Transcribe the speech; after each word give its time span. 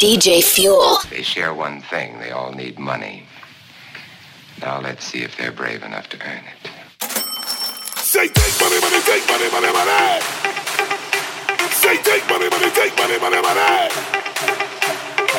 DJ 0.00 0.42
Fuel. 0.42 0.98
They 1.10 1.22
share 1.22 1.52
one 1.52 1.82
thing. 1.82 2.18
They 2.20 2.30
all 2.30 2.52
need 2.52 2.78
money. 2.78 3.26
Now 4.60 4.80
let's 4.80 5.04
see 5.04 5.22
if 5.22 5.36
they're 5.36 5.52
brave 5.52 5.82
enough 5.82 6.08
to 6.10 6.16
earn 6.26 6.42
it. 6.44 6.70
Say 7.98 8.28
take 8.28 8.60
money, 8.60 8.80
money, 8.80 9.00
take 9.04 9.26
money, 9.28 9.50
money, 9.52 9.72
money. 9.72 10.20
Say 11.70 11.96
take 12.02 12.26
money, 12.28 12.48
money, 12.48 12.70
take 12.70 12.96
money, 12.96 13.18
money, 13.20 13.42
money. 13.42 13.90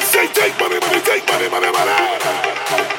Say 0.05 0.27
take 0.33 0.59
money, 0.59 0.79
money, 0.79 1.01
take 1.01 1.25
money, 1.27 1.49
money, 1.49 1.71
money. 1.71 2.98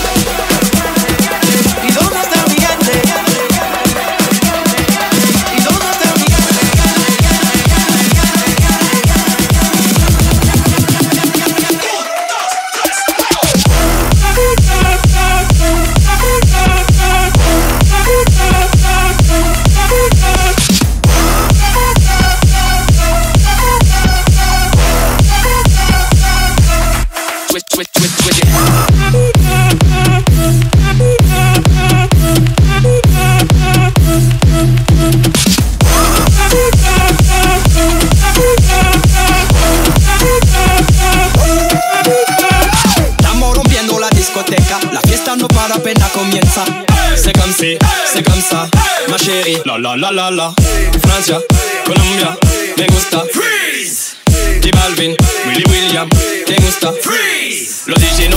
la 49.81 49.95
la 49.97 50.11
la 50.11 50.29
la. 50.29 50.53
Francia, 51.01 51.39
Colombia, 51.85 52.37
me 52.77 52.85
gusta. 52.85 53.23
Freeze. 53.33 54.15
T 54.61 54.71
Balvin, 54.71 55.15
Willy 55.47 55.63
William, 55.69 56.07
te 56.45 56.55
gusta. 56.61 56.93
Freeze. 57.01 57.83
Los 57.87 57.99
DJ 57.99 58.29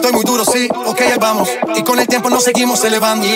estoy 0.00 0.12
muy 0.12 0.24
duro, 0.24 0.44
sí, 0.46 0.66
ok, 0.86 1.00
ahí 1.02 1.18
vamos. 1.20 1.48
Y 1.76 1.82
con 1.82 1.98
el 1.98 2.06
tiempo 2.06 2.30
nos 2.30 2.44
seguimos 2.44 2.82
elevando. 2.84 3.26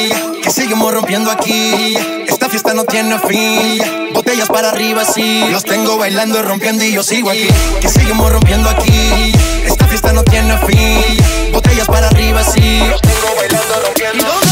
Que 0.42 0.50
seguimos 0.50 0.92
rompiendo 0.94 1.30
aquí. 1.30 1.94
Esta 2.26 2.48
fiesta 2.48 2.72
no 2.72 2.84
tiene 2.84 3.18
fin. 3.18 3.82
Botellas 4.14 4.48
para 4.48 4.70
arriba, 4.70 5.04
sí. 5.04 5.44
Los 5.50 5.62
tengo 5.64 5.98
bailando, 5.98 6.38
y 6.38 6.42
rompiendo 6.42 6.84
y 6.84 6.92
yo 6.92 7.02
sigo 7.02 7.30
aquí. 7.30 7.48
Que 7.80 7.88
seguimos 7.88 8.32
rompiendo 8.32 8.70
aquí. 8.70 9.32
Esta 9.66 9.86
fiesta 9.86 10.12
no 10.12 10.24
tiene 10.24 10.56
fin. 10.66 11.52
Botellas 11.52 11.86
para 11.86 12.06
arriba, 12.08 12.42
sí. 12.42 12.80
Los 12.88 13.02
tengo 13.02 13.36
bailando, 13.36 13.74
rompiendo. 13.84 14.43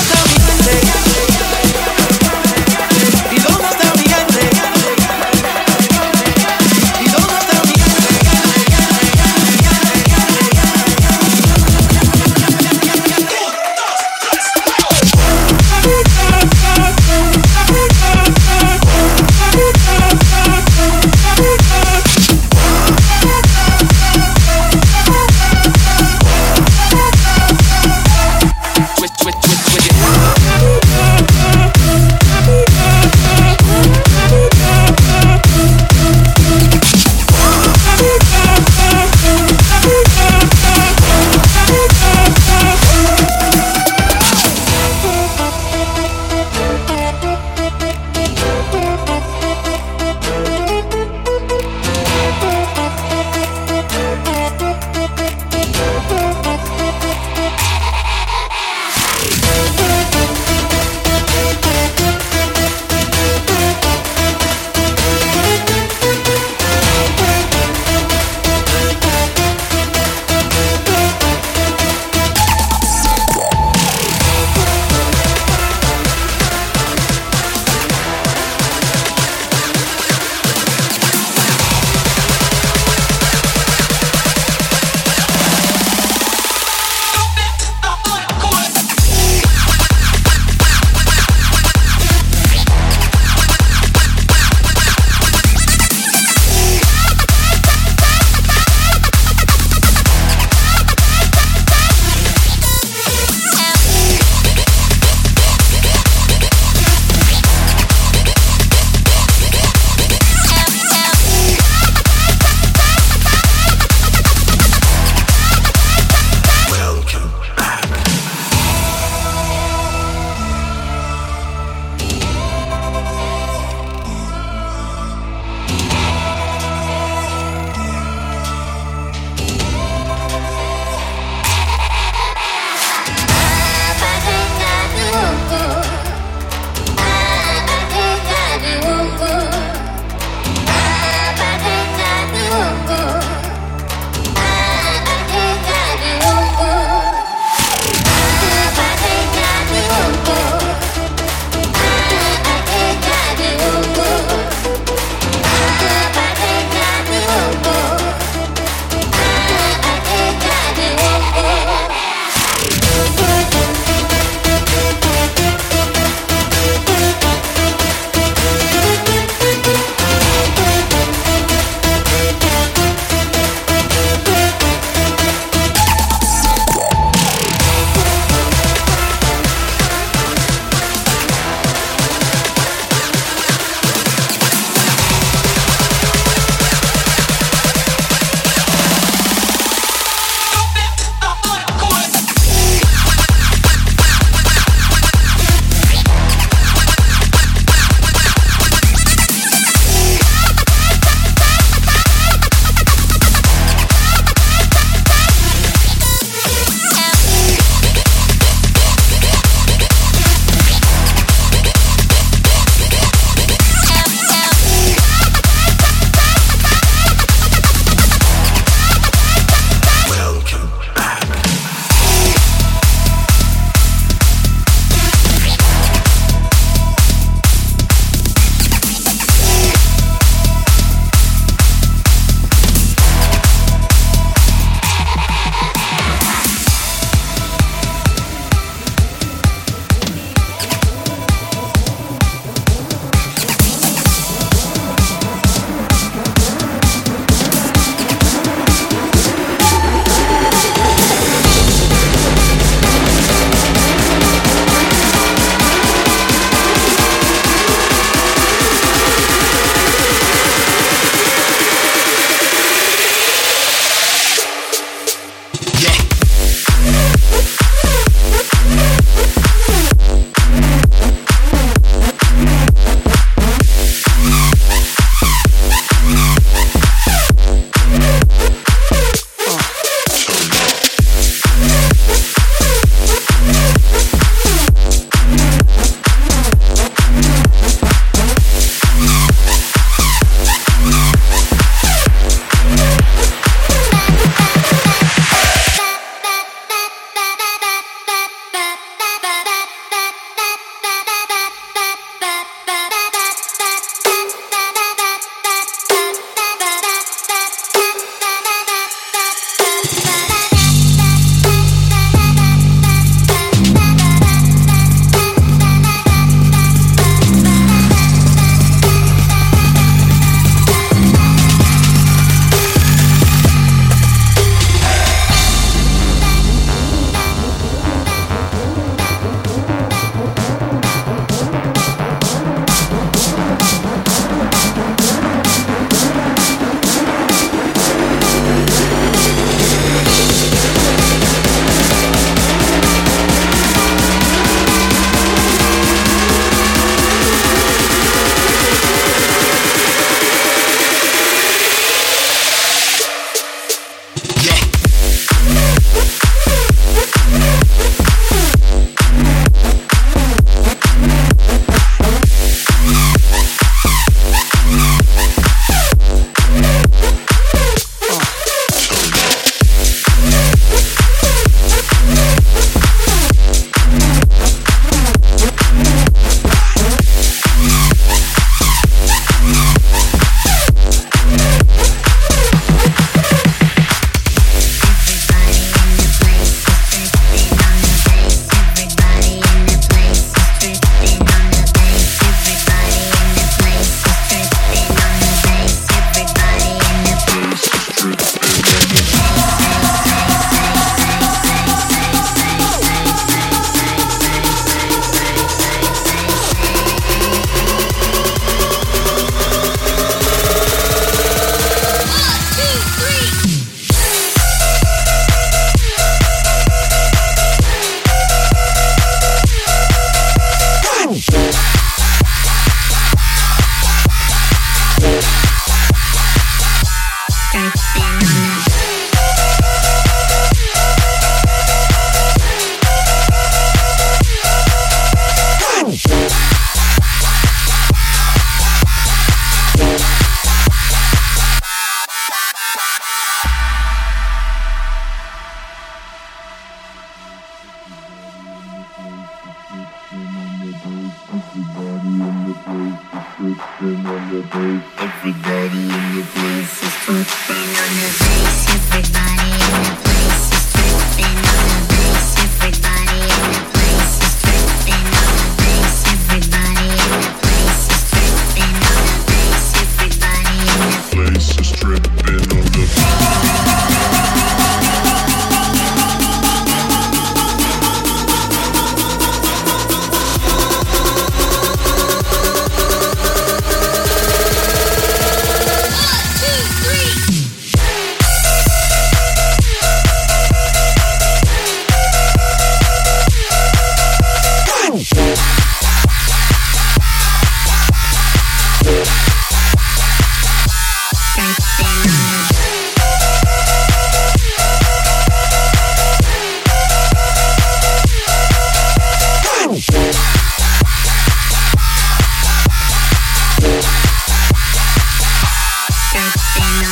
On 457.83 457.89
the 457.89 458.11
bass. 458.21 458.67
Everybody 458.69 459.51
in 459.51 460.03
the 460.05 460.12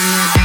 Bye. 0.01 0.40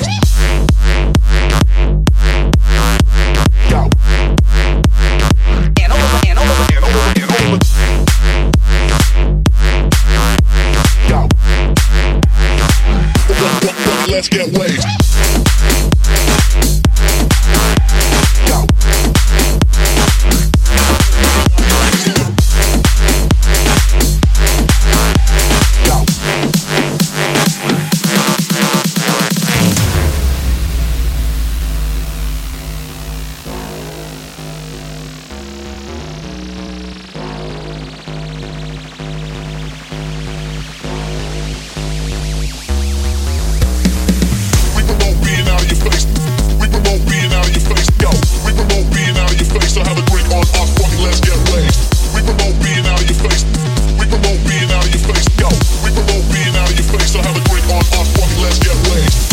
Music. 0.00 1.09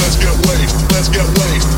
Let's 0.07 0.15
get 0.23 0.47
wasted. 0.47 0.91
Let's 0.93 1.09
get 1.09 1.27
wasted. 1.37 1.76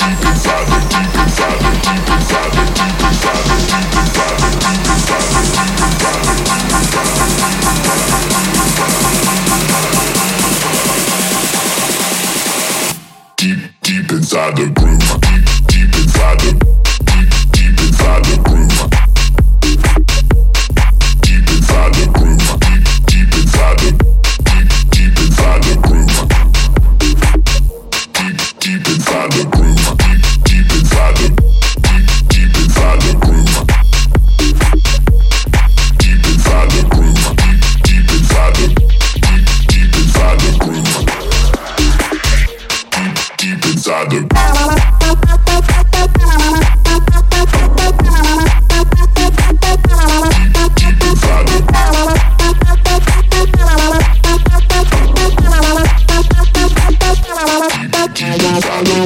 deep 0.00 0.24
inside 0.24 0.66
me, 0.70 0.78
deep 0.88 1.14
inside 1.20 1.60
me, 1.60 1.70
deep 1.84 2.08
inside 2.08 2.54
me, 2.56 2.64
deep 2.72 3.02
inside 3.04 3.44
me, 3.48 3.56
deep 3.66 3.84
inside 3.84 3.94
me. 3.94 3.99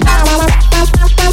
Bye. 0.05 1.24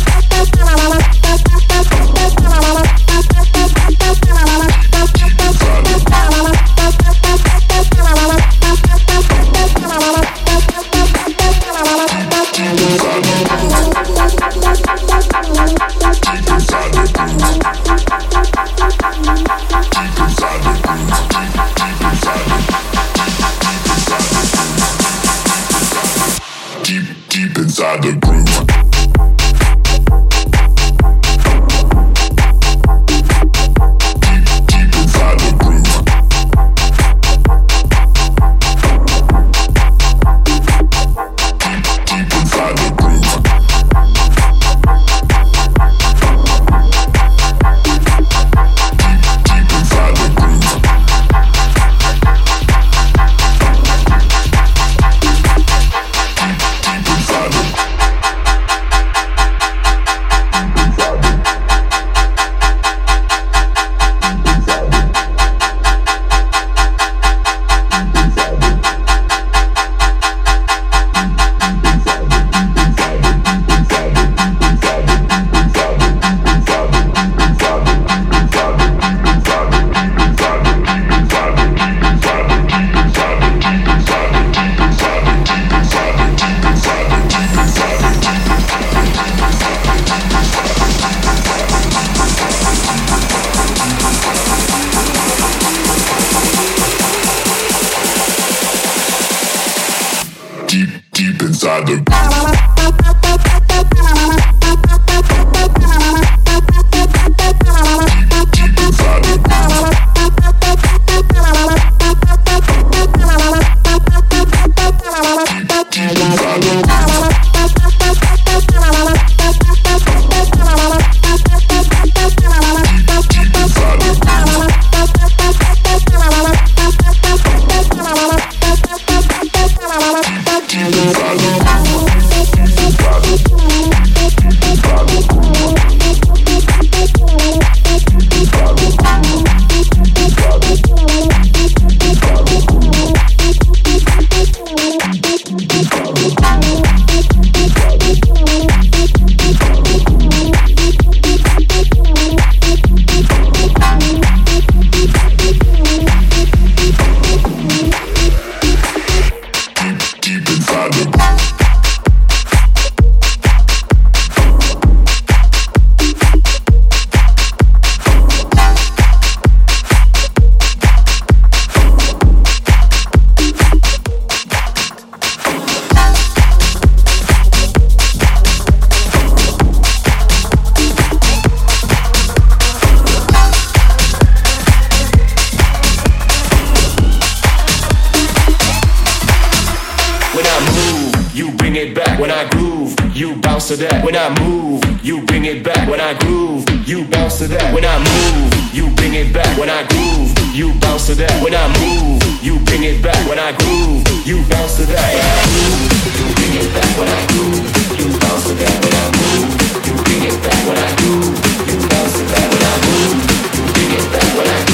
bounce 193.62 193.78
to 193.78 193.78
that. 193.78 194.04
When 194.04 194.16
I 194.16 194.28
move, 194.42 194.82
you 195.06 195.22
bring 195.22 195.46
it 195.46 195.64
back. 195.64 195.88
When 195.88 196.02
I 196.02 196.18
groove, 196.18 196.66
you 196.88 197.06
bounce 197.06 197.38
to 197.40 197.48
that. 197.50 197.74
When 197.74 197.86
I 197.86 197.94
move, 198.02 198.50
you 198.74 198.90
bring 198.96 199.14
it 199.14 199.32
back. 199.34 199.56
When 199.58 199.70
I 199.70 199.86
groove, 199.86 200.34
you 200.50 200.74
bounce 200.82 201.06
to 201.08 201.16
that. 201.22 201.44
When 201.44 201.54
I 201.54 201.70
move, 201.78 202.18
you 202.42 202.58
bring 202.66 202.84
it 202.84 203.04
back. 203.04 203.22
When 203.30 203.38
I 203.38 203.54
groove, 203.54 204.02
you 204.26 204.42
bounce 204.50 204.78
to 204.78 204.86
that. 204.90 205.14
When 205.14 205.30
I 205.30 205.46
move, 205.54 205.94
you 206.18 206.26
bring 206.34 206.54
it 206.58 206.74
back. 206.74 206.90
When 206.98 207.06
I 207.06 207.22
groove, 207.30 207.62
you 208.02 208.08
bounce 208.18 208.50
to 208.50 208.54
that. 208.58 208.76
When 208.82 208.94
I 208.98 209.06
move, 209.22 209.54
you 209.86 209.94
bring 210.10 210.24
it 210.26 210.38
back. 210.42 210.62
When 210.66 210.78
I 210.82 210.90
groove, 210.98 211.38
you 211.70 211.78
bounce 211.86 212.14
to 212.18 212.24
that. 212.34 212.46
When 212.50 212.64
I 212.66 212.74
move, 212.82 213.18
you 213.54 213.62
bring 213.78 213.92
it 213.94 214.06
back. 214.10 214.30
When 214.42 214.48
I 214.50 214.71